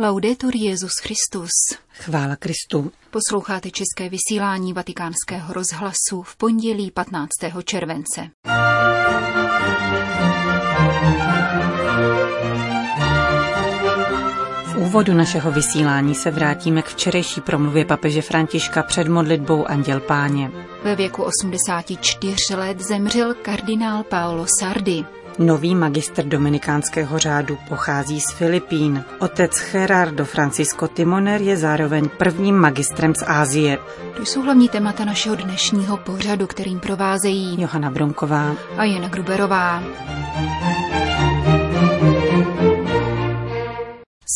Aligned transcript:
Laudetur 0.00 0.56
Jezus 0.56 0.92
Christus. 1.02 1.50
Chvála 1.92 2.36
Kristu. 2.36 2.92
Posloucháte 3.10 3.70
české 3.70 4.08
vysílání 4.08 4.72
Vatikánského 4.72 5.52
rozhlasu 5.52 6.22
v 6.22 6.36
pondělí 6.36 6.90
15. 6.90 7.28
července. 7.64 8.30
V 14.64 14.76
úvodu 14.76 15.14
našeho 15.14 15.52
vysílání 15.52 16.14
se 16.14 16.30
vrátíme 16.30 16.82
k 16.82 16.86
včerejší 16.86 17.40
promluvě 17.40 17.84
papeže 17.84 18.22
Františka 18.22 18.82
před 18.82 19.08
modlitbou 19.08 19.66
Anděl 19.66 20.00
Páně. 20.00 20.50
Ve 20.84 20.96
věku 20.96 21.22
84 21.22 22.54
let 22.54 22.80
zemřel 22.80 23.34
kardinál 23.34 24.04
Paolo 24.04 24.46
Sardi. 24.60 25.04
Nový 25.38 25.74
magistr 25.74 26.24
dominikánského 26.24 27.18
řádu 27.18 27.58
pochází 27.68 28.20
z 28.20 28.32
Filipín. 28.32 29.04
Otec 29.18 29.50
Gerardo 29.72 30.24
Francisco 30.24 30.88
Timoner 30.88 31.42
je 31.42 31.56
zároveň 31.56 32.08
prvním 32.08 32.54
magistrem 32.54 33.14
z 33.14 33.22
Ázie. 33.26 33.78
To 34.16 34.26
jsou 34.26 34.42
hlavní 34.42 34.68
témata 34.68 35.04
našeho 35.04 35.36
dnešního 35.36 35.96
pořadu, 35.96 36.46
kterým 36.46 36.80
provázejí 36.80 37.60
Johana 37.60 37.90
Bronková 37.90 38.56
a 38.76 38.84
Jana 38.84 39.08
Gruberová. 39.08 39.82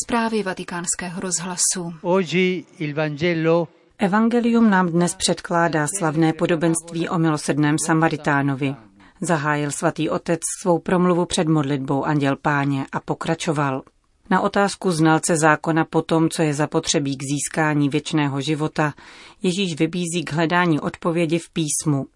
Zprávy 0.02 0.42
vatikánského 0.42 1.20
rozhlasu. 1.20 1.94
Oggi 2.02 2.64
il 2.78 2.94
Vangelo 2.94 3.68
Evangelium 3.98 4.70
nám 4.70 4.88
dnes 4.88 5.14
předkládá 5.14 5.86
slavné 5.98 6.32
podobenství 6.32 7.08
o 7.08 7.18
milosrdném 7.18 7.76
Samaritánovi. 7.86 8.74
Zahájil 9.24 9.70
svatý 9.70 10.10
otec 10.10 10.40
svou 10.60 10.78
promluvu 10.78 11.24
před 11.24 11.48
modlitbou 11.48 12.04
Anděl 12.04 12.36
Páně 12.36 12.86
a 12.92 13.00
pokračoval. 13.00 13.82
Na 14.30 14.40
otázku 14.40 14.90
znalce 14.90 15.36
zákona 15.36 15.84
po 15.84 16.02
tom, 16.02 16.28
co 16.28 16.42
je 16.42 16.54
zapotřebí 16.54 17.16
k 17.16 17.22
získání 17.22 17.88
věčného 17.88 18.40
života, 18.40 18.94
Ježíš 19.42 19.78
vybízí 19.78 20.24
k 20.24 20.32
hledání 20.32 20.80
odpovědi 20.80 21.38
v 21.38 21.50
písmu. 21.50 22.06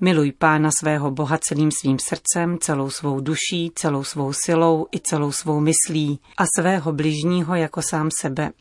Miluj 0.00 0.32
pána 0.32 0.70
svého 0.78 1.10
Boha 1.10 1.38
celým 1.38 1.70
svým 1.80 1.98
srdcem, 1.98 2.58
celou 2.60 2.90
svou 2.90 3.20
duší, 3.20 3.72
celou 3.74 4.04
svou 4.04 4.32
silou 4.32 4.86
i 4.94 5.00
celou 5.00 5.32
svou 5.32 5.60
myslí 5.60 6.20
a 6.38 6.44
svého 6.58 6.92
bližního 6.92 7.54
jako 7.54 7.82
sám 7.82 8.08
sebe. 8.20 8.52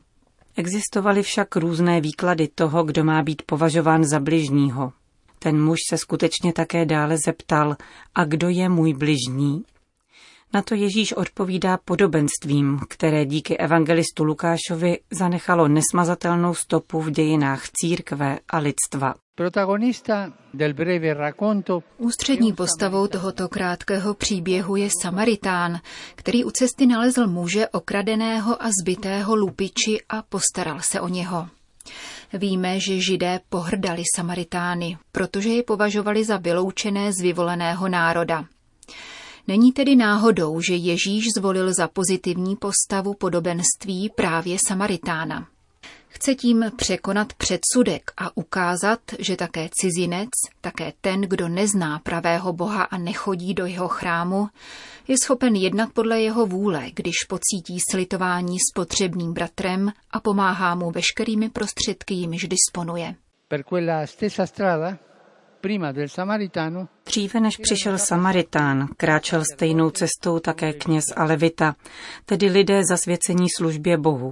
Existovaly 0.55 1.23
však 1.23 1.55
různé 1.55 2.01
výklady 2.01 2.47
toho, 2.47 2.83
kdo 2.83 3.03
má 3.03 3.23
být 3.23 3.41
považován 3.45 4.03
za 4.03 4.19
bližního. 4.19 4.93
Ten 5.43 5.63
muž 5.63 5.79
se 5.89 5.97
skutečně 5.97 6.53
také 6.53 6.85
dále 6.85 7.17
zeptal, 7.17 7.75
a 8.15 8.25
kdo 8.25 8.49
je 8.49 8.69
můj 8.69 8.93
bližní? 8.93 9.63
Na 10.53 10.61
to 10.61 10.75
Ježíš 10.75 11.13
odpovídá 11.13 11.77
podobenstvím, 11.85 12.79
které 12.89 13.25
díky 13.25 13.57
evangelistu 13.57 14.23
Lukášovi 14.23 14.99
zanechalo 15.11 15.67
nesmazatelnou 15.67 16.53
stopu 16.53 17.01
v 17.01 17.11
dějinách 17.11 17.69
církve 17.69 18.39
a 18.49 18.57
lidstva. 18.57 19.13
protagonista 19.35 20.33
del 20.53 20.73
breve 20.73 21.13
racconto 21.13 21.83
Ústřední 21.97 22.53
postavou 22.53 23.07
tohoto 23.07 23.49
krátkého 23.49 24.13
příběhu 24.13 24.75
je 24.75 24.89
Samaritán, 25.01 25.79
který 26.15 26.43
u 26.43 26.51
cesty 26.51 26.85
nalezl 26.85 27.27
muže 27.27 27.67
okradeného 27.67 28.63
a 28.63 28.69
zbitého 28.81 29.35
lupiči 29.35 30.01
a 30.09 30.21
postaral 30.21 30.79
se 30.81 31.01
o 31.01 31.07
něho. 31.07 31.47
Víme, 32.33 32.79
že 32.79 32.99
židé 32.99 33.39
pohrdali 33.49 34.03
Samaritány, 34.15 34.97
protože 35.11 35.49
je 35.49 35.63
považovali 35.63 36.25
za 36.25 36.37
vyloučené 36.37 37.13
z 37.13 37.21
vyvoleného 37.21 37.87
národa. 37.87 38.45
Není 39.47 39.71
tedy 39.71 39.95
náhodou, 39.95 40.61
že 40.61 40.75
Ježíš 40.75 41.25
zvolil 41.37 41.73
za 41.73 41.87
pozitivní 41.87 42.55
postavu 42.55 43.13
podobenství 43.13 44.09
právě 44.15 44.57
Samaritána. 44.67 45.47
Chce 46.07 46.35
tím 46.35 46.65
překonat 46.75 47.33
předsudek 47.33 48.11
a 48.17 48.37
ukázat, 48.37 48.99
že 49.19 49.35
také 49.35 49.69
cizinec, 49.71 50.29
také 50.61 50.93
ten, 51.01 51.21
kdo 51.21 51.49
nezná 51.49 51.99
pravého 51.99 52.53
Boha 52.53 52.83
a 52.83 52.97
nechodí 52.97 53.53
do 53.53 53.65
jeho 53.65 53.87
chrámu, 53.87 54.47
je 55.07 55.15
schopen 55.23 55.55
jednat 55.55 55.89
podle 55.93 56.21
jeho 56.21 56.45
vůle, 56.45 56.85
když 56.93 57.15
pocítí 57.29 57.77
slitování 57.91 58.57
s 58.59 58.73
potřebným 58.75 59.33
bratrem 59.33 59.91
a 60.11 60.19
pomáhá 60.19 60.75
mu 60.75 60.91
veškerými 60.91 61.49
prostředky, 61.49 62.13
jimiž 62.13 62.47
disponuje. 62.47 63.15
per 63.47 63.63
quella 63.63 64.07
stessa 64.07 64.45
strada 64.45 64.97
prima 65.61 65.91
del 65.91 66.07
Samaritano 66.07 66.87
Dříve 67.05 67.39
než 67.39 67.57
přišel 67.57 67.97
Samaritán, 67.97 68.87
kráčel 68.97 69.43
stejnou 69.53 69.89
cestou 69.89 70.39
také 70.39 70.73
kněz 70.73 71.03
a 71.15 71.23
levita, 71.23 71.75
tedy 72.25 72.47
lidé 72.47 72.81
zasvěcení 72.89 73.47
službě 73.57 73.97
Bohu. 73.97 74.31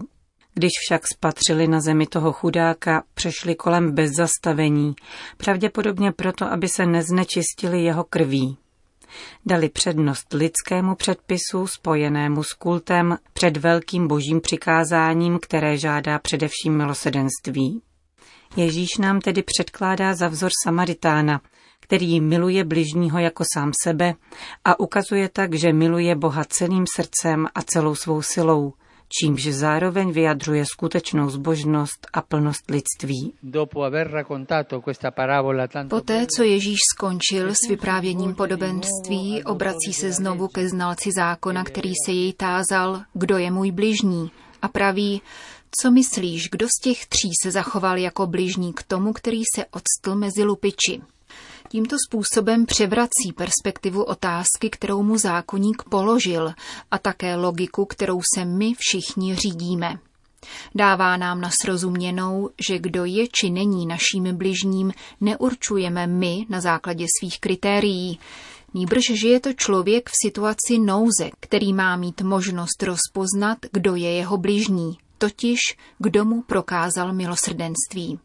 Když 0.59 0.71
však 0.85 1.07
spatřili 1.07 1.67
na 1.67 1.81
zemi 1.81 2.07
toho 2.07 2.33
chudáka, 2.33 3.03
přešli 3.13 3.55
kolem 3.55 3.91
bez 3.91 4.11
zastavení, 4.11 4.95
pravděpodobně 5.37 6.11
proto, 6.11 6.45
aby 6.45 6.67
se 6.67 6.85
neznečistili 6.85 7.83
jeho 7.83 8.03
krví. 8.03 8.57
Dali 9.45 9.69
přednost 9.69 10.33
lidskému 10.33 10.95
předpisu 10.95 11.67
spojenému 11.67 12.43
s 12.43 12.53
kultem 12.53 13.17
před 13.33 13.57
velkým 13.57 14.07
božím 14.07 14.41
přikázáním, 14.41 15.39
které 15.41 15.77
žádá 15.77 16.19
především 16.19 16.77
milosedenství. 16.77 17.81
Ježíš 18.55 18.97
nám 18.97 19.21
tedy 19.21 19.43
předkládá 19.43 20.13
za 20.13 20.27
vzor 20.27 20.51
Samaritána, 20.63 21.41
který 21.79 22.21
miluje 22.21 22.63
bližního 22.63 23.19
jako 23.19 23.43
sám 23.53 23.71
sebe 23.83 24.13
a 24.65 24.79
ukazuje 24.79 25.29
tak, 25.29 25.53
že 25.55 25.73
miluje 25.73 26.15
Boha 26.15 26.43
celým 26.43 26.85
srdcem 26.95 27.47
a 27.55 27.61
celou 27.61 27.95
svou 27.95 28.21
silou, 28.21 28.73
čímž 29.09 29.43
zároveň 29.43 30.11
vyjadřuje 30.11 30.65
skutečnou 30.65 31.29
zbožnost 31.29 32.07
a 32.13 32.21
plnost 32.21 32.71
lidství. 32.71 33.33
dopo 33.43 33.83
aver 33.83 34.11
raccontato 34.11 34.81
questa 34.81 35.11
parabola 35.11 35.67
tanto 35.67 35.95
Poté, 35.95 36.27
co 36.37 36.43
Ježíš 36.43 36.77
skončil 36.95 37.49
s 37.49 37.69
vyprávěním 37.69 38.35
podobenství, 38.35 39.43
obrací 39.43 39.93
se 39.93 40.11
znovu 40.11 40.47
ke 40.47 40.69
znalci 40.69 41.09
zákona, 41.17 41.63
který 41.63 41.91
se 42.05 42.11
jej 42.11 42.33
tázal, 42.33 43.01
kdo 43.13 43.37
je 43.37 43.51
můj 43.51 43.71
bližní, 43.71 44.31
a 44.61 44.67
praví, 44.67 45.21
co 45.81 45.91
myslíš, 45.91 46.49
kdo 46.49 46.67
z 46.67 46.81
těch 46.81 47.05
tří 47.05 47.29
se 47.43 47.51
zachoval 47.51 47.97
jako 47.97 48.27
bližní 48.27 48.73
k 48.73 48.83
tomu, 48.83 49.13
který 49.13 49.41
se 49.55 49.65
odstl 49.65 50.15
mezi 50.15 50.43
lupiči? 50.43 51.01
Tímto 51.71 51.95
způsobem 52.07 52.65
převrací 52.65 53.33
perspektivu 53.35 54.03
otázky, 54.03 54.69
kterou 54.69 55.03
mu 55.03 55.17
zákonník 55.17 55.83
položil, 55.83 56.53
a 56.91 56.97
také 56.97 57.35
logiku, 57.35 57.85
kterou 57.85 58.21
se 58.35 58.45
my 58.45 58.73
všichni 58.77 59.35
řídíme. 59.35 59.99
Dává 60.75 61.17
nám 61.17 61.41
na 61.41 61.49
srozuměnou, 61.61 62.49
že 62.67 62.79
kdo 62.79 63.05
je 63.05 63.27
či 63.27 63.49
není 63.49 63.85
naším 63.85 64.37
bližním, 64.37 64.93
neurčujeme 65.21 66.07
my 66.07 66.45
na 66.49 66.61
základě 66.61 67.05
svých 67.19 67.39
kritérií. 67.39 68.19
Nýbrž, 68.73 69.03
že 69.13 69.27
je 69.27 69.39
to 69.39 69.53
člověk 69.53 70.09
v 70.09 70.13
situaci 70.25 70.79
nouze, 70.79 71.29
který 71.39 71.73
má 71.73 71.95
mít 71.95 72.21
možnost 72.21 72.83
rozpoznat, 72.83 73.57
kdo 73.71 73.95
je 73.95 74.11
jeho 74.11 74.37
bližní, 74.37 74.97
totiž 75.17 75.59
kdo 75.99 76.25
mu 76.25 76.41
prokázal 76.41 77.13
milosrdenství. 77.13 78.19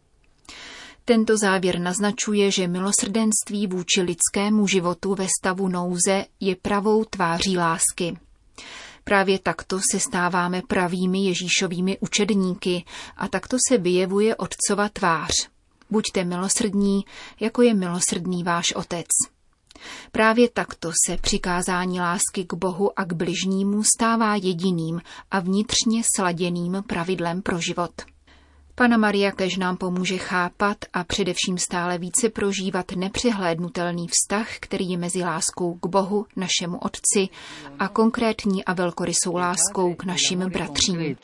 Tento 1.06 1.37
závěr 1.37 1.78
naznačuje, 1.78 2.50
že 2.50 2.69
milosrdenství 2.69 3.66
vůči 3.66 4.00
lidskému 4.00 4.66
životu 4.66 5.15
ve 5.15 5.26
stavu 5.41 5.69
nouze 5.69 6.25
je 6.41 6.56
pravou 6.56 7.04
tváří 7.04 7.59
lásky. 7.59 8.19
Právě 9.04 9.38
takto 9.38 9.81
se 9.91 10.00
stáváme 10.00 10.62
pravými 10.69 11.25
Ježíšovými 11.25 11.98
učedníky 12.00 12.84
a 13.16 13.28
takto 13.28 13.56
se 13.69 13.78
vyjevuje 13.78 14.37
Otcova 14.37 14.88
tvář. 14.88 15.48
Buďte 15.91 16.25
milosrdní, 16.25 17.04
jako 17.41 17.62
je 17.62 17.75
milosrdný 17.75 18.44
váš 18.44 18.72
Otec. 18.72 19.06
Právě 20.12 20.48
takto 20.48 20.93
se 21.06 21.16
přikázání 21.16 22.00
lásky 22.00 22.44
k 22.47 22.54
Bohu 22.54 22.98
a 22.98 23.04
k 23.04 23.12
bližnímu 23.12 23.82
stává 23.97 24.37
jediným 24.37 25.03
a 25.31 25.41
vnitřně 25.41 26.03
sladěným 26.16 26.84
pravidlem 26.87 27.43
pro 27.43 27.60
život. 27.60 28.13
Pana 28.76 28.97
Maria 28.97 29.32
kež 29.32 29.56
nám 29.56 29.76
pomůže 29.76 30.17
chápat 30.17 30.76
a 30.93 31.05
především 31.05 31.59
stále 31.59 31.99
více 31.99 32.31
prožívat 32.31 32.93
nepřehlédnutelný 32.97 34.09
vztah, 34.09 34.49
který 34.61 34.91
je 34.91 34.99
mezi 34.99 35.23
láskou 35.23 35.75
k 35.75 35.87
Bohu, 35.87 36.26
našemu 36.37 36.79
Otci, 36.79 37.29
a 37.79 37.88
konkrétní 37.88 38.65
a 38.65 38.73
velkorysou 38.73 39.37
láskou 39.37 39.94
k 39.94 40.05
našim 40.05 40.38
bratřím. 40.38 41.17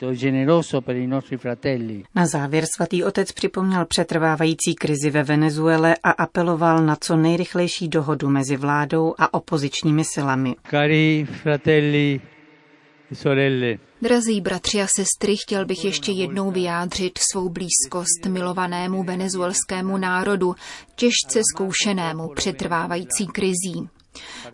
Na 2.15 2.25
závěr 2.25 2.65
svatý 2.75 3.03
otec 3.03 3.31
připomněl 3.31 3.85
přetrvávající 3.85 4.75
krizi 4.75 5.09
ve 5.09 5.23
Venezuele 5.23 5.95
a 6.03 6.11
apeloval 6.11 6.85
na 6.85 6.95
co 6.95 7.15
nejrychlejší 7.15 7.87
dohodu 7.87 8.29
mezi 8.29 8.57
vládou 8.57 9.15
a 9.17 9.33
opozičními 9.33 10.03
silami. 10.03 10.55
cari 10.69 11.27
fratelli 11.43 12.21
e 13.11 13.15
sorelle 13.15 13.90
Drazí 14.01 14.41
bratři 14.41 14.81
a 14.81 14.87
sestry, 14.95 15.35
chtěl 15.37 15.65
bych 15.65 15.85
ještě 15.85 16.11
jednou 16.11 16.51
vyjádřit 16.51 17.19
svou 17.31 17.49
blízkost 17.49 18.25
milovanému 18.27 19.03
venezuelskému 19.03 19.97
národu, 19.97 20.55
těžce 20.95 21.41
zkoušenému 21.53 22.29
přetrvávající 22.35 23.27
krizí. 23.27 23.89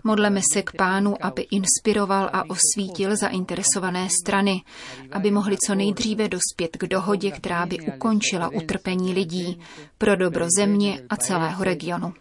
Modleme 0.03 0.41
se 0.53 0.61
k 0.61 0.71
pánu, 0.77 1.25
aby 1.25 1.41
inspiroval 1.51 2.29
a 2.33 2.43
osvítil 2.49 3.15
zainteresované 3.15 4.07
strany, 4.23 4.61
aby 5.11 5.31
mohli 5.31 5.57
co 5.67 5.75
nejdříve 5.75 6.27
dospět 6.27 6.77
k 6.77 6.83
dohodě, 6.87 7.31
která 7.31 7.65
by 7.65 7.77
ukončila 7.79 8.49
utrpení 8.49 9.13
lidí 9.13 9.59
pro 9.97 10.15
dobro 10.15 10.45
země 10.57 11.01
a 11.09 11.15
celého 11.15 11.63
regionu. 11.63 12.13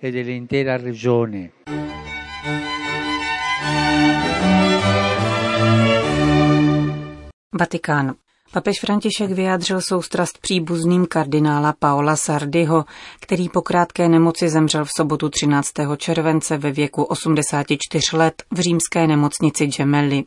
Vatikán. 7.56 8.14
Papež 8.52 8.80
František 8.80 9.30
vyjádřil 9.30 9.80
soustrast 9.80 10.38
příbuzným 10.38 11.06
kardinála 11.06 11.74
Paola 11.78 12.16
Sardiho, 12.16 12.84
který 13.20 13.48
po 13.48 13.62
krátké 13.62 14.08
nemoci 14.08 14.48
zemřel 14.48 14.84
v 14.84 14.88
sobotu 14.96 15.28
13. 15.28 15.70
července 15.96 16.58
ve 16.58 16.70
věku 16.70 17.02
84 17.02 18.16
let 18.16 18.42
v 18.50 18.60
římské 18.60 19.06
nemocnici 19.06 19.66
Gemelli. 19.66 20.24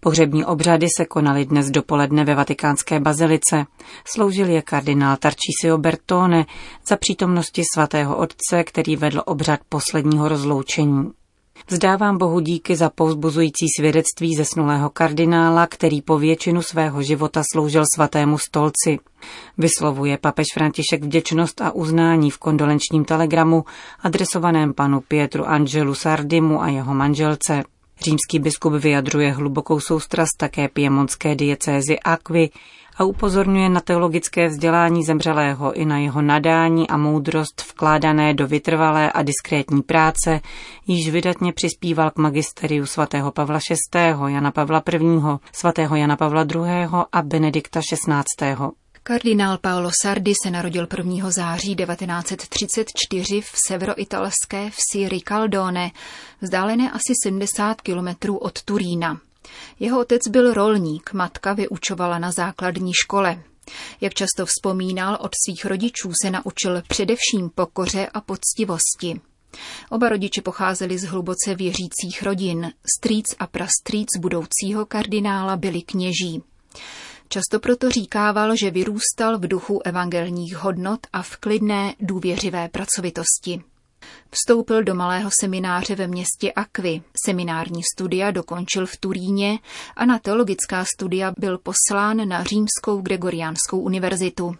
Pohřební 0.00 0.44
obřady 0.44 0.86
se 0.96 1.04
konaly 1.04 1.44
dnes 1.44 1.70
dopoledne 1.70 2.24
ve 2.24 2.34
vatikánské 2.34 3.00
bazilice. 3.00 3.64
Sloužil 4.04 4.48
je 4.48 4.62
kardinál 4.62 5.16
Tarcísio 5.16 5.78
Bertone 5.78 6.46
za 6.86 6.96
přítomnosti 6.96 7.62
svatého 7.74 8.16
otce, 8.16 8.64
který 8.64 8.96
vedl 8.96 9.22
obřad 9.26 9.60
posledního 9.68 10.28
rozloučení. 10.28 11.10
Vzdávám 11.68 12.18
Bohu 12.18 12.40
díky 12.40 12.76
za 12.76 12.90
povzbuzující 12.90 13.66
svědectví 13.78 14.36
zesnulého 14.36 14.90
kardinála, 14.90 15.66
který 15.66 16.02
po 16.02 16.18
většinu 16.18 16.62
svého 16.62 17.02
života 17.02 17.42
sloužil 17.52 17.84
svatému 17.94 18.38
stolci. 18.38 18.98
Vyslovuje 19.58 20.18
papež 20.18 20.46
František 20.54 21.02
vděčnost 21.02 21.60
a 21.60 21.70
uznání 21.70 22.30
v 22.30 22.38
kondolenčním 22.38 23.04
telegramu 23.04 23.64
adresovaném 24.00 24.74
panu 24.74 25.00
Pietru 25.00 25.44
Angelu 25.48 25.94
Sardimu 25.94 26.62
a 26.62 26.68
jeho 26.68 26.94
manželce. 26.94 27.62
Římský 28.04 28.38
biskup 28.38 28.72
vyjadřuje 28.72 29.32
hlubokou 29.32 29.80
soustrast 29.80 30.36
také 30.38 30.68
piemonské 30.68 31.34
diecézi 31.34 31.98
Aqui, 31.98 32.50
a 33.00 33.04
upozorňuje 33.04 33.68
na 33.68 33.80
teologické 33.80 34.48
vzdělání 34.48 35.04
zemřelého 35.04 35.72
i 35.72 35.84
na 35.84 35.98
jeho 35.98 36.22
nadání 36.22 36.88
a 36.88 36.96
moudrost 36.96 37.64
vkládané 37.70 38.34
do 38.34 38.46
vytrvalé 38.46 39.12
a 39.12 39.22
diskrétní 39.22 39.82
práce, 39.82 40.40
již 40.86 41.10
vydatně 41.10 41.52
přispíval 41.52 42.10
k 42.10 42.18
magisteriu 42.18 42.86
svatého 42.86 43.32
Pavla 43.32 43.58
VI., 43.94 44.14
Jana 44.26 44.50
Pavla 44.50 44.82
I., 44.92 44.98
svatého 45.52 45.96
Jana 45.96 46.16
Pavla 46.16 46.46
II. 46.54 46.88
a 47.12 47.22
Benedikta 47.22 47.80
XVI. 47.80 48.56
Kardinál 49.02 49.58
Paolo 49.58 49.90
Sardi 50.02 50.32
se 50.44 50.50
narodil 50.50 50.86
1. 50.96 51.30
září 51.30 51.76
1934 51.76 53.40
v 53.40 53.52
severoitalské 53.66 54.70
vsi 54.70 55.08
Ricaldone, 55.08 55.90
vzdálené 56.40 56.90
asi 56.90 57.12
70 57.22 57.80
kilometrů 57.80 58.36
od 58.36 58.62
Turína. 58.62 59.20
Jeho 59.80 60.00
otec 60.00 60.28
byl 60.28 60.54
rolník, 60.54 61.12
matka 61.12 61.52
vyučovala 61.52 62.18
na 62.18 62.32
základní 62.32 62.92
škole. 62.94 63.42
Jak 64.00 64.14
často 64.14 64.46
vzpomínal, 64.46 65.18
od 65.20 65.30
svých 65.46 65.64
rodičů 65.64 66.12
se 66.22 66.30
naučil 66.30 66.82
především 66.88 67.50
pokoře 67.54 68.06
a 68.06 68.20
poctivosti. 68.20 69.20
Oba 69.90 70.08
rodiče 70.08 70.42
pocházeli 70.42 70.98
z 70.98 71.04
hluboce 71.04 71.54
věřících 71.54 72.22
rodin. 72.22 72.72
Strýc 72.98 73.26
a 73.38 73.46
prastrýc 73.46 74.08
budoucího 74.18 74.86
kardinála 74.86 75.56
byli 75.56 75.82
kněží. 75.82 76.42
Často 77.28 77.60
proto 77.60 77.90
říkával, 77.90 78.56
že 78.56 78.70
vyrůstal 78.70 79.38
v 79.38 79.48
duchu 79.48 79.80
evangelních 79.84 80.56
hodnot 80.56 81.00
a 81.12 81.22
v 81.22 81.36
klidné, 81.36 81.94
důvěřivé 82.00 82.68
pracovitosti. 82.68 83.62
Vstoupil 84.30 84.82
do 84.82 84.94
malého 84.94 85.30
semináře 85.40 85.94
ve 85.94 86.06
městě 86.06 86.52
Akvy. 86.52 87.02
Seminární 87.24 87.82
studia 87.94 88.30
dokončil 88.30 88.86
v 88.86 88.96
Turíně 88.96 89.58
a 89.96 90.04
na 90.06 90.18
teologická 90.18 90.84
studia 90.96 91.32
byl 91.38 91.58
poslán 91.58 92.28
na 92.28 92.44
Římskou 92.44 93.00
Gregoriánskou 93.00 93.80
univerzitu. 93.80 94.54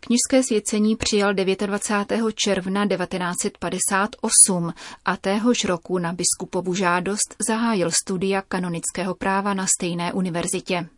Knižské 0.00 0.42
svěcení 0.42 0.96
přijal 0.96 1.34
29. 1.34 2.34
června 2.34 2.86
1958 2.86 4.72
a 5.04 5.16
téhož 5.16 5.64
roku 5.64 5.98
na 5.98 6.12
biskupovu 6.12 6.74
žádost 6.74 7.36
zahájil 7.48 7.90
studia 7.90 8.42
kanonického 8.42 9.14
práva 9.14 9.54
na 9.54 9.66
stejné 9.66 10.12
univerzitě. 10.12 10.88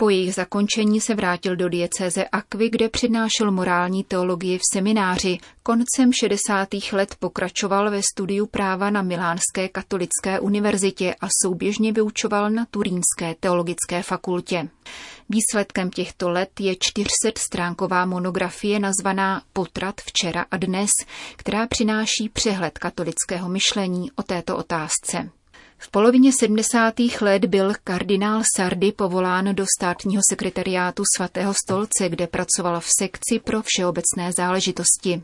Po 0.00 0.10
jejich 0.10 0.34
zakončení 0.34 1.00
se 1.00 1.14
vrátil 1.14 1.56
do 1.56 1.68
diecéze 1.68 2.24
Akvy, 2.24 2.70
kde 2.70 2.88
přednášel 2.88 3.50
morální 3.50 4.04
teologii 4.04 4.58
v 4.58 4.62
semináři. 4.72 5.38
Koncem 5.62 6.12
60. 6.12 6.68
let 6.92 7.14
pokračoval 7.18 7.90
ve 7.90 8.02
studiu 8.02 8.46
práva 8.46 8.90
na 8.90 9.02
Milánské 9.02 9.68
katolické 9.68 10.40
univerzitě 10.40 11.14
a 11.20 11.28
souběžně 11.42 11.92
vyučoval 11.92 12.50
na 12.50 12.66
Turínské 12.70 13.34
teologické 13.40 14.02
fakultě. 14.02 14.68
Výsledkem 15.28 15.90
těchto 15.90 16.28
let 16.30 16.60
je 16.60 16.74
400-stránková 16.74 18.08
monografie 18.08 18.78
nazvaná 18.78 19.42
Potrat 19.52 20.00
včera 20.00 20.44
a 20.50 20.56
dnes, 20.56 20.90
která 21.36 21.66
přináší 21.66 22.28
přehled 22.32 22.78
katolického 22.78 23.48
myšlení 23.48 24.10
o 24.12 24.22
této 24.22 24.56
otázce. 24.56 25.30
V 25.80 25.90
polovině 25.90 26.32
70. 26.40 26.94
let 27.20 27.44
byl 27.44 27.72
kardinál 27.84 28.42
Sardy 28.56 28.92
povolán 28.92 29.54
do 29.54 29.64
státního 29.78 30.22
sekretariátu 30.30 31.02
svatého 31.16 31.54
stolce, 31.64 32.08
kde 32.08 32.26
pracoval 32.26 32.80
v 32.80 32.86
sekci 32.98 33.38
pro 33.44 33.62
všeobecné 33.64 34.32
záležitosti. 34.36 35.22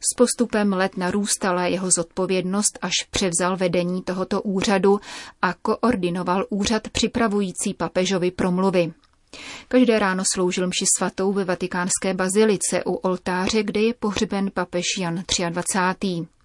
S 0.00 0.14
postupem 0.16 0.72
let 0.72 0.96
narůstala 0.96 1.66
jeho 1.66 1.90
zodpovědnost, 1.90 2.78
až 2.82 2.92
převzal 3.10 3.56
vedení 3.56 4.02
tohoto 4.02 4.42
úřadu 4.42 5.00
a 5.42 5.54
koordinoval 5.62 6.46
úřad 6.50 6.88
připravující 6.88 7.74
papežovi 7.74 8.30
promluvy. 8.30 8.92
Každé 9.68 9.98
ráno 9.98 10.22
sloužil 10.34 10.66
mši 10.66 10.84
svatou 10.98 11.32
ve 11.32 11.44
vatikánské 11.44 12.14
bazilice 12.14 12.84
u 12.84 12.92
oltáře, 12.94 13.62
kde 13.62 13.80
je 13.80 13.94
pohřben 13.94 14.50
papež 14.54 14.84
Jan 14.98 15.24
23. 15.50 16.39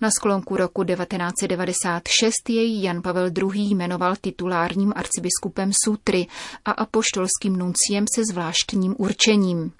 Na 0.00 0.10
sklonku 0.10 0.56
roku 0.56 0.84
1996 0.84 2.48
jej 2.48 2.82
Jan 2.82 3.02
Pavel 3.02 3.30
II. 3.38 3.74
jmenoval 3.74 4.16
titulárním 4.20 4.92
arcibiskupem 4.96 5.70
Sutry 5.84 6.26
a 6.64 6.70
apoštolským 6.70 7.56
nunciem 7.56 8.04
se 8.14 8.22
zvláštním 8.30 8.94
určením. 8.98 9.72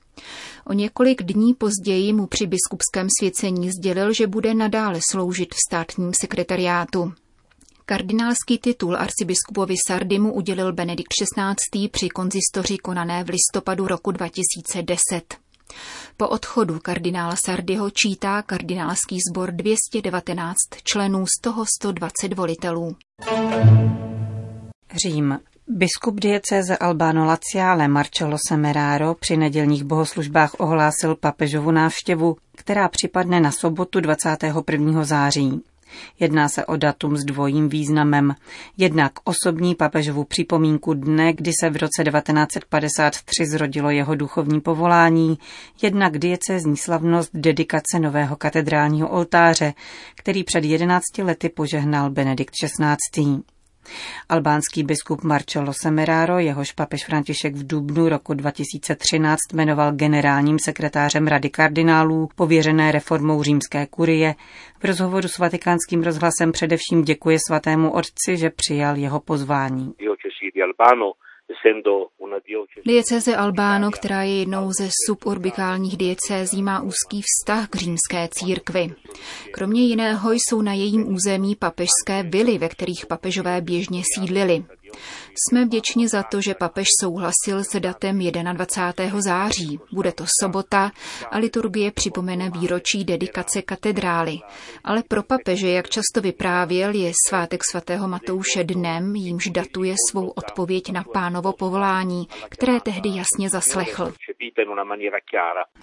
O 0.67 0.73
několik 0.73 1.23
dní 1.23 1.55
později 1.55 2.13
mu 2.13 2.27
při 2.27 2.47
biskupském 2.47 3.09
svěcení 3.19 3.71
sdělil, 3.71 4.13
že 4.13 4.27
bude 4.27 4.55
nadále 4.55 5.01
sloužit 5.11 5.55
v 5.55 5.59
státním 5.69 6.13
sekretariátu. 6.21 7.13
Kardinálský 7.85 8.59
titul 8.59 8.97
arcibiskupovi 8.97 9.75
Sardimu 9.87 10.33
udělil 10.33 10.73
Benedikt 10.73 11.13
XVI. 11.25 11.89
při 11.89 12.09
konzistoři 12.09 12.79
konané 12.79 13.25
v 13.25 13.29
listopadu 13.29 13.87
roku 13.87 14.11
2010. 14.11 15.50
Po 16.17 16.29
odchodu 16.29 16.79
kardinála 16.79 17.37
Sardyho 17.37 17.91
čítá 17.91 18.43
kardinálský 18.43 19.19
sbor 19.31 19.51
219 19.53 20.57
členů, 20.85 21.27
z 21.27 21.41
toho 21.43 21.65
120 21.81 22.33
volitelů. 22.35 22.97
Řím. 25.03 25.39
Biskup 25.69 26.21
diecéze 26.21 26.77
Albano 26.77 27.25
Laciale 27.25 27.89
Marcello 27.89 28.37
Semeraro 28.49 29.15
při 29.15 29.37
nedělních 29.37 29.85
bohoslužbách 29.85 30.55
ohlásil 30.59 31.17
papežovu 31.21 31.71
návštěvu, 31.71 32.37
která 32.57 32.89
připadne 32.89 33.41
na 33.41 33.51
sobotu 33.51 34.01
21. 34.01 35.05
září. 35.05 35.63
Jedná 36.21 36.49
se 36.49 36.67
o 36.67 36.77
datum 36.77 37.17
s 37.17 37.25
dvojím 37.25 37.69
významem. 37.69 38.35
Jednak 38.77 39.13
osobní 39.25 39.75
papežovu 39.75 40.25
připomínku 40.25 40.95
dne, 40.95 41.33
kdy 41.33 41.51
se 41.61 41.71
v 41.71 41.77
roce 41.77 42.05
1953 42.05 43.47
zrodilo 43.47 43.91
jeho 43.91 44.15
duchovní 44.15 44.61
povolání, 44.61 45.39
jednak 45.83 46.19
diecézní 46.19 46.77
slavnost 46.77 47.31
dedikace 47.35 47.99
nového 48.01 48.37
katedrálního 48.37 49.09
oltáře, 49.09 49.75
který 50.17 50.45
před 50.45 50.65
11 50.65 51.03
lety 51.19 51.49
požehnal 51.49 52.11
Benedikt 52.11 52.55
XVI. 52.55 53.43
Albánský 54.29 54.85
biskup 54.85 55.23
Marcello 55.23 55.73
Semeraro, 55.83 56.39
jehož 56.39 56.73
papež 56.73 57.05
František 57.07 57.55
v 57.55 57.67
dubnu 57.67 58.09
roku 58.09 58.35
2013 58.35 59.39
jmenoval 59.53 59.93
generálním 59.93 60.59
sekretářem 60.59 61.27
Rady 61.27 61.51
kardinálů, 61.51 62.29
pověřené 62.35 62.93
reformou 62.93 63.43
římské 63.43 63.87
kurie, 63.87 64.35
v 64.79 64.85
rozhovoru 64.85 65.29
s 65.29 65.39
vatikánským 65.39 66.03
rozhlasem 66.03 66.53
především 66.53 67.03
děkuje 67.03 67.39
svatému 67.49 67.93
otci, 67.93 68.37
že 68.37 68.51
přijal 68.51 68.97
jeho 68.97 69.21
pozvání. 69.21 69.95
Diecéze 72.87 73.37
Albáno, 73.37 73.91
která 73.91 74.23
je 74.23 74.39
jednou 74.39 74.73
ze 74.73 74.89
suburbikálních 75.07 75.97
diecézí, 75.97 76.63
má 76.63 76.83
úzký 76.83 77.23
vztah 77.23 77.69
k 77.69 77.77
římské 77.77 78.29
církvi. 78.31 78.95
Kromě 79.53 79.83
jiného 79.83 80.33
jsou 80.33 80.63
na 80.63 80.73
jejím 80.73 81.13
území 81.13 81.57
papežské 81.57 82.23
vily, 82.23 82.59
ve 82.59 82.69
kterých 82.69 83.07
papežové 83.07 83.61
běžně 83.61 84.03
sídlili. 84.15 84.65
Jsme 85.35 85.65
vděční 85.65 86.09
za 86.09 86.23
to, 86.23 86.41
že 86.41 86.55
papež 86.55 86.87
souhlasil 87.01 87.65
s 87.65 87.81
datem 87.81 88.19
21. 88.53 89.21
září. 89.21 89.81
Bude 89.93 90.13
to 90.13 90.25
sobota 90.41 90.91
a 91.31 91.39
liturgie 91.39 91.91
připomene 91.91 92.51
výročí 92.51 93.05
dedikace 93.05 93.63
katedrály. 93.63 94.39
Ale 94.85 95.03
pro 95.09 95.23
papeže, 95.23 95.69
jak 95.69 95.89
často 95.89 96.21
vyprávěl, 96.21 96.95
je 96.95 97.13
svátek 97.29 97.61
svatého 97.71 98.09
Matouše 98.09 98.65
dnem, 98.65 99.17
jímž 99.17 99.47
datuje 99.47 99.95
svou 100.11 100.29
odpověď 100.29 100.93
na 100.93 101.05
pánovo 101.13 101.53
povolání, 101.53 102.27
které 102.51 102.81
tehdy 102.81 103.09
jasně 103.09 103.49
zaslechl. 103.49 104.13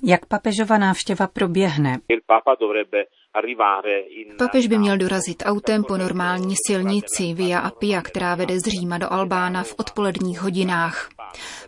Jak 0.04 0.26
papežova 0.26 0.78
návštěva 0.78 1.28
proběhne? 1.28 1.98
Papež 4.38 4.68
by 4.68 4.78
měl 4.78 4.98
dorazit 4.98 5.44
autem 5.46 5.84
po 5.84 5.98
normální 5.98 6.56
silnici 6.68 7.34
Via 7.34 7.60
Appia, 7.60 8.02
která 8.02 8.36
vede 8.36 8.60
z 8.60 8.64
Říma 8.64 8.98
do 8.98 9.14
Albána 9.14 9.64
v 9.64 9.76
odpoledních 9.78 10.42
hodinách. 10.42 11.10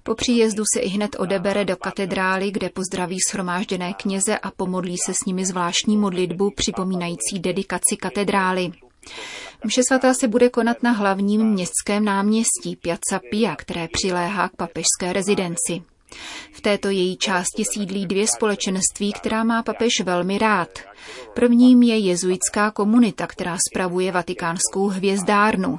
Po 0.03 0.15
příjezdu 0.15 0.63
se 0.73 0.79
i 0.79 0.87
hned 0.87 1.15
odebere 1.19 1.65
do 1.65 1.77
katedrály, 1.77 2.51
kde 2.51 2.69
pozdraví 2.69 3.17
shromážděné 3.29 3.93
kněze 3.93 4.37
a 4.37 4.51
pomodlí 4.51 4.95
se 5.05 5.13
s 5.13 5.25
nimi 5.27 5.45
zvláštní 5.45 5.97
modlitbu 5.97 6.51
připomínající 6.55 7.39
dedikaci 7.39 7.97
katedrály. 7.97 8.71
Mše 9.65 9.81
svatá 9.83 10.13
se 10.13 10.27
bude 10.27 10.49
konat 10.49 10.83
na 10.83 10.91
hlavním 10.91 11.45
městském 11.45 12.05
náměstí 12.05 12.75
Piazza 12.81 13.19
Pia, 13.31 13.55
které 13.55 13.87
přiléhá 13.87 14.49
k 14.49 14.55
papežské 14.55 15.13
rezidenci. 15.13 15.83
V 16.53 16.61
této 16.61 16.89
její 16.89 17.17
části 17.17 17.63
sídlí 17.73 18.05
dvě 18.05 18.27
společenství, 18.27 19.13
která 19.13 19.43
má 19.43 19.63
papež 19.63 20.01
velmi 20.03 20.37
rád. 20.37 20.69
Prvním 21.33 21.83
je 21.83 21.97
jezuitská 21.97 22.71
komunita, 22.71 23.27
která 23.27 23.57
spravuje 23.71 24.11
vatikánskou 24.11 24.87
hvězdárnu. 24.87 25.77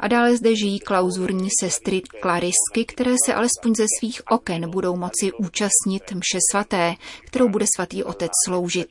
A 0.00 0.08
dále 0.08 0.36
zde 0.36 0.56
žijí 0.56 0.80
klauzurní 0.80 1.48
sestry 1.60 2.00
Klarisky, 2.22 2.84
které 2.86 3.14
se 3.26 3.34
alespoň 3.34 3.74
ze 3.74 3.84
svých 3.98 4.22
oken 4.30 4.70
budou 4.70 4.96
moci 4.96 5.32
účastnit 5.32 6.12
mše 6.12 6.38
svaté, 6.50 6.94
kterou 7.26 7.48
bude 7.48 7.64
svatý 7.76 8.04
otec 8.04 8.30
sloužit. 8.46 8.88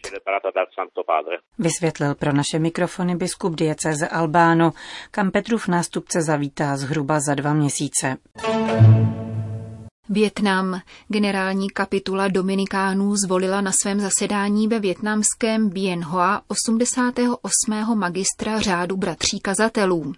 Vysvětlil 1.60 2.16
pro 2.16 2.34
naše 2.34 2.60
mikrofony 2.60 3.16
biskup 3.16 3.56
dieceze 3.56 4.08
Albáno, 4.08 4.72
kam 5.12 5.32
Petrův 5.32 5.68
nástupce 5.68 6.22
zavítá 6.22 6.78
zhruba 6.78 7.20
za 7.20 7.36
dva 7.36 7.54
měsíce. 7.54 8.18
Větnam. 10.14 10.82
Generální 11.08 11.70
kapitula 11.70 12.28
Dominikánů 12.28 13.16
zvolila 13.16 13.62
na 13.62 13.72
svém 13.82 14.00
zasedání 14.00 14.68
ve 14.68 14.80
větnamském 14.80 15.70
Bien 15.70 16.04
Hoa 16.04 16.42
88. 16.48 17.96
magistra 17.96 18.60
řádu 18.60 18.98
bratří 18.98 19.40
kazatelů. 19.40 20.14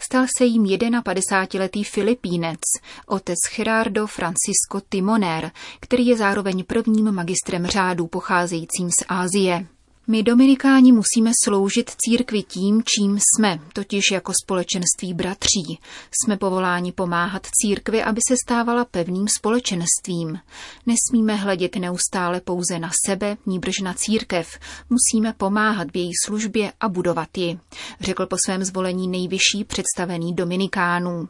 Stal 0.00 0.26
se 0.38 0.44
jím 0.44 0.64
51-letý 0.64 1.84
Filipínec, 1.84 2.60
otec 3.06 3.38
Gerardo 3.56 4.06
Francisco 4.06 4.80
Timoner, 4.88 5.50
který 5.80 6.06
je 6.06 6.16
zároveň 6.16 6.64
prvním 6.64 7.12
magistrem 7.12 7.66
řádu 7.66 8.06
pocházejícím 8.06 8.90
z 8.90 9.04
Ázie. 9.08 9.66
My 10.06 10.22
dominikáni 10.22 10.92
musíme 10.92 11.30
sloužit 11.44 11.90
církvi 11.98 12.42
tím, 12.42 12.82
čím 12.82 13.18
jsme, 13.18 13.60
totiž 13.72 14.02
jako 14.12 14.32
společenství 14.44 15.14
bratří. 15.14 15.78
Jsme 16.10 16.36
povoláni 16.36 16.92
pomáhat 16.92 17.46
církvi, 17.46 18.02
aby 18.02 18.20
se 18.28 18.34
stávala 18.44 18.84
pevným 18.84 19.28
společenstvím. 19.28 20.38
Nesmíme 20.86 21.34
hledět 21.34 21.76
neustále 21.76 22.40
pouze 22.40 22.78
na 22.78 22.90
sebe, 23.06 23.36
níbrž 23.46 23.78
na 23.82 23.94
církev. 23.94 24.58
Musíme 24.90 25.32
pomáhat 25.32 25.90
v 25.90 25.96
její 25.96 26.12
službě 26.24 26.72
a 26.80 26.88
budovat 26.88 27.38
ji, 27.38 27.58
řekl 28.00 28.26
po 28.26 28.36
svém 28.46 28.64
zvolení 28.64 29.08
nejvyšší 29.08 29.64
představený 29.66 30.34
dominikánů. 30.34 31.28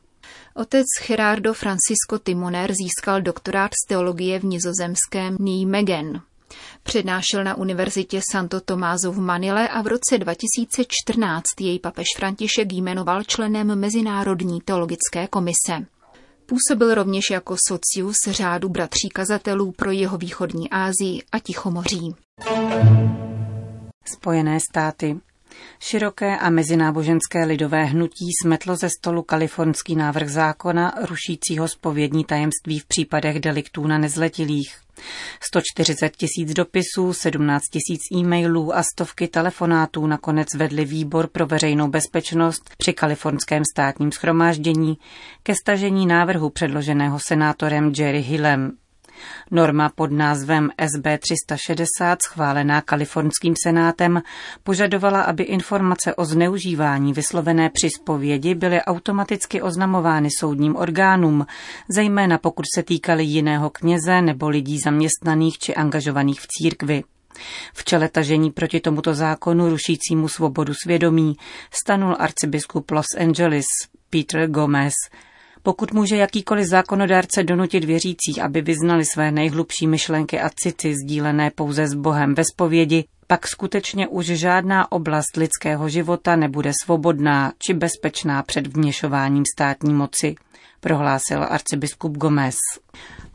Otec 0.54 0.86
Gerardo 1.08 1.54
Francisco 1.54 2.18
Timoner 2.24 2.72
získal 2.72 3.22
doktorát 3.22 3.70
z 3.84 3.88
teologie 3.88 4.38
v 4.38 4.44
nizozemském 4.44 5.36
Nijmegen. 5.40 6.22
Přednášel 6.82 7.44
na 7.44 7.54
univerzitě 7.54 8.20
Santo 8.32 8.60
Tomázo 8.60 9.12
v 9.12 9.18
Manile 9.18 9.68
a 9.68 9.82
v 9.82 9.86
roce 9.86 10.18
2014 10.18 11.44
jej 11.60 11.78
papež 11.78 12.06
František 12.16 12.72
jmenoval 12.72 13.22
členem 13.22 13.78
Mezinárodní 13.80 14.60
teologické 14.60 15.26
komise. 15.26 15.86
Působil 16.46 16.94
rovněž 16.94 17.30
jako 17.30 17.56
socius 17.68 18.16
řádu 18.30 18.68
bratří 18.68 19.08
kazatelů 19.08 19.72
pro 19.72 19.90
jeho 19.90 20.18
východní 20.18 20.70
Ázii 20.70 21.22
a 21.32 21.38
Tichomoří. 21.38 22.14
Spojené 24.04 24.60
státy. 24.60 25.20
Široké 25.80 26.38
a 26.38 26.50
mezináboženské 26.50 27.44
lidové 27.44 27.84
hnutí 27.84 28.26
smetlo 28.42 28.76
ze 28.76 28.88
stolu 28.90 29.22
kalifornský 29.22 29.96
návrh 29.96 30.28
zákona 30.28 30.94
rušícího 31.08 31.68
spovědní 31.68 32.24
tajemství 32.24 32.78
v 32.78 32.86
případech 32.86 33.40
deliktů 33.40 33.86
na 33.86 33.98
nezletilých. 33.98 34.76
140 35.40 36.16
tisíc 36.16 36.54
dopisů, 36.54 37.12
17 37.12 37.62
tisíc 37.62 38.00
e-mailů 38.12 38.76
a 38.76 38.82
stovky 38.82 39.28
telefonátů 39.28 40.06
nakonec 40.06 40.48
vedli 40.54 40.84
výbor 40.84 41.26
pro 41.26 41.46
veřejnou 41.46 41.88
bezpečnost 41.88 42.70
při 42.78 42.92
kalifornském 42.92 43.62
státním 43.72 44.12
schromáždění 44.12 44.98
ke 45.42 45.54
stažení 45.54 46.06
návrhu 46.06 46.50
předloženého 46.50 47.18
senátorem 47.28 47.92
Jerry 47.96 48.20
Hillem. 48.20 48.83
Norma 49.50 49.88
pod 49.94 50.12
názvem 50.12 50.70
SB 50.86 51.06
360, 51.18 52.22
schválená 52.22 52.80
kalifornským 52.80 53.54
senátem, 53.62 54.22
požadovala, 54.62 55.22
aby 55.22 55.42
informace 55.42 56.14
o 56.14 56.24
zneužívání 56.24 57.12
vyslovené 57.12 57.70
při 57.70 57.90
zpovědi 57.90 58.54
byly 58.54 58.82
automaticky 58.82 59.62
oznamovány 59.62 60.28
soudním 60.40 60.76
orgánům, 60.76 61.46
zejména 61.88 62.38
pokud 62.38 62.64
se 62.74 62.82
týkaly 62.82 63.24
jiného 63.24 63.70
kněze 63.70 64.22
nebo 64.22 64.48
lidí 64.48 64.78
zaměstnaných 64.78 65.58
či 65.58 65.74
angažovaných 65.74 66.40
v 66.40 66.46
církvi. 66.48 67.04
V 67.74 67.84
čele 67.84 68.08
tažení 68.08 68.50
proti 68.50 68.80
tomuto 68.80 69.14
zákonu 69.14 69.68
rušícímu 69.68 70.28
svobodu 70.28 70.74
svědomí 70.84 71.36
stanul 71.70 72.16
arcibiskup 72.18 72.90
Los 72.90 73.06
Angeles 73.18 73.66
Peter 74.10 74.50
Gomez, 74.50 74.94
pokud 75.66 75.92
může 75.92 76.16
jakýkoliv 76.16 76.66
zákonodárce 76.66 77.42
donutit 77.42 77.84
věřící, 77.84 78.40
aby 78.42 78.60
vyznali 78.60 79.04
své 79.04 79.30
nejhlubší 79.32 79.86
myšlenky 79.86 80.40
a 80.40 80.50
city 80.54 80.94
sdílené 80.94 81.50
pouze 81.50 81.86
s 81.86 81.94
Bohem 81.94 82.34
ve 82.34 82.44
spovědi, 82.44 83.04
pak 83.26 83.46
skutečně 83.46 84.08
už 84.08 84.26
žádná 84.26 84.92
oblast 84.92 85.36
lidského 85.36 85.88
života 85.88 86.36
nebude 86.36 86.72
svobodná 86.84 87.52
či 87.58 87.74
bezpečná 87.74 88.42
před 88.42 88.66
vměšováním 88.66 89.44
státní 89.56 89.94
moci, 89.94 90.34
prohlásil 90.84 91.46
arcibiskup 91.48 92.16
Gomez. 92.16 92.54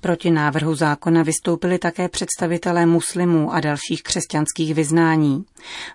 Proti 0.01 0.31
návrhu 0.31 0.75
zákona 0.75 1.23
vystoupili 1.23 1.79
také 1.79 2.09
představitelé 2.09 2.85
muslimů 2.85 3.53
a 3.53 3.59
dalších 3.59 4.03
křesťanských 4.03 4.73
vyznání. 4.73 5.45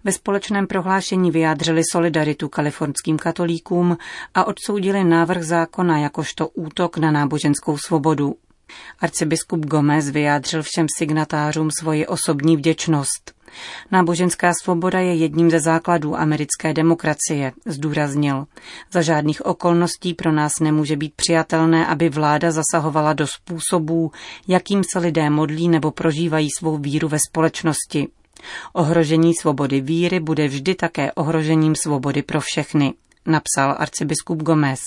Ve 0.04 0.12
společném 0.12 0.66
prohlášení 0.66 1.30
vyjádřili 1.30 1.82
solidaritu 1.92 2.48
kalifornským 2.48 3.18
katolíkům 3.18 3.96
a 4.34 4.44
odsoudili 4.44 5.04
návrh 5.04 5.42
zákona 5.42 5.98
jakožto 5.98 6.48
útok 6.48 6.98
na 6.98 7.10
náboženskou 7.10 7.78
svobodu. 7.78 8.34
Arcibiskup 9.00 9.66
Gomez 9.66 10.10
vyjádřil 10.10 10.62
všem 10.62 10.86
signatářům 10.98 11.70
svoji 11.80 12.06
osobní 12.06 12.56
vděčnost. 12.56 13.32
Náboženská 13.90 14.52
svoboda 14.62 15.00
je 15.00 15.14
jedním 15.14 15.50
ze 15.50 15.60
základů 15.60 16.16
americké 16.16 16.74
demokracie, 16.74 17.52
zdůraznil. 17.66 18.46
Za 18.92 19.02
žádných 19.02 19.46
okolností 19.46 20.14
pro 20.14 20.32
nás 20.32 20.52
nemůže 20.60 20.96
být 20.96 21.14
přijatelné, 21.14 21.86
aby 21.86 22.08
vláda 22.08 22.50
zasahovala 22.50 23.12
do 23.12 23.26
způsobů, 23.26 24.12
jakým 24.48 24.82
se 24.92 24.98
lidé 24.98 25.30
modlí 25.30 25.68
nebo 25.68 25.90
prožívají 25.90 26.48
svou 26.58 26.78
víru 26.78 27.08
ve 27.08 27.18
společnosti. 27.28 28.08
Ohrožení 28.72 29.34
svobody 29.34 29.80
víry 29.80 30.20
bude 30.20 30.48
vždy 30.48 30.74
také 30.74 31.12
ohrožením 31.12 31.74
svobody 31.76 32.22
pro 32.22 32.40
všechny, 32.40 32.94
napsal 33.26 33.76
arcibiskup 33.78 34.42
Gomez. 34.42 34.80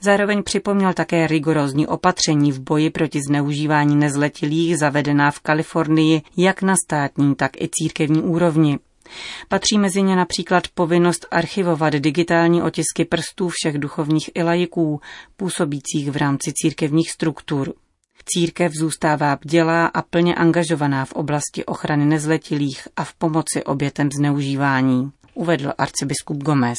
Zároveň 0.00 0.42
připomněl 0.42 0.92
také 0.92 1.26
rigorózní 1.26 1.86
opatření 1.86 2.52
v 2.52 2.60
boji 2.60 2.90
proti 2.90 3.20
zneužívání 3.28 3.96
nezletilých 3.96 4.78
zavedená 4.78 5.30
v 5.30 5.40
Kalifornii 5.40 6.22
jak 6.36 6.62
na 6.62 6.74
státní, 6.86 7.34
tak 7.34 7.60
i 7.60 7.68
církevní 7.72 8.22
úrovni. 8.22 8.78
Patří 9.48 9.78
mezi 9.78 10.02
ně 10.02 10.16
například 10.16 10.68
povinnost 10.68 11.26
archivovat 11.30 11.92
digitální 11.92 12.62
otisky 12.62 13.04
prstů 13.04 13.48
všech 13.48 13.78
duchovních 13.78 14.30
i 14.34 14.42
lajiků, 14.42 15.00
působících 15.36 16.10
v 16.10 16.16
rámci 16.16 16.52
církevních 16.54 17.10
struktur. 17.10 17.72
Církev 18.24 18.72
zůstává 18.72 19.36
bdělá 19.36 19.86
a 19.86 20.02
plně 20.02 20.34
angažovaná 20.34 21.04
v 21.04 21.12
oblasti 21.12 21.64
ochrany 21.64 22.04
nezletilých 22.04 22.88
a 22.96 23.04
v 23.04 23.14
pomoci 23.14 23.64
obětem 23.64 24.08
zneužívání, 24.18 25.10
uvedl 25.34 25.72
arcibiskup 25.78 26.42
Gomez. 26.42 26.78